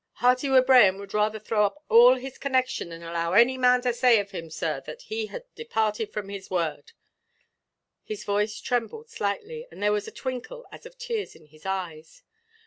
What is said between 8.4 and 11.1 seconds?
trembled slightly, and there was a twinkle as of